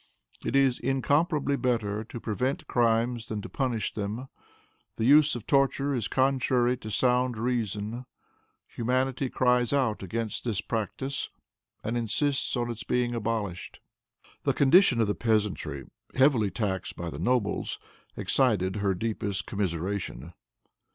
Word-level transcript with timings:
It 0.43 0.55
is 0.55 0.79
incomparably 0.79 1.55
better 1.57 2.03
to 2.05 2.19
prevent 2.19 2.65
crimes 2.65 3.27
than 3.27 3.39
to 3.43 3.49
punish 3.49 3.93
them. 3.93 4.29
The 4.95 5.05
use 5.05 5.35
of 5.35 5.45
torture 5.45 5.93
is 5.93 6.07
contrary 6.07 6.75
to 6.77 6.89
sound 6.89 7.37
reason. 7.37 8.07
Humanity 8.65 9.29
cries 9.29 9.71
out 9.71 10.01
against 10.01 10.43
this 10.43 10.59
practice, 10.59 11.29
and 11.83 11.95
insists 11.95 12.57
on 12.57 12.71
its 12.71 12.83
being 12.83 13.13
abolished." 13.13 13.79
The 14.41 14.55
condition 14.55 15.01
of 15.01 15.05
the 15.07 15.13
peasantry, 15.13 15.83
heavily 16.15 16.49
taxed 16.49 16.95
by 16.95 17.11
the 17.11 17.19
nobles, 17.19 17.77
excited 18.17 18.77
her 18.77 18.95
deepest 18.95 19.45
commiseration. 19.45 20.33